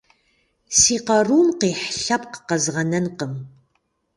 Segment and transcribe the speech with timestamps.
[0.79, 3.33] Си къарум къихь лъэпкъ къэзгъэнэнкъым!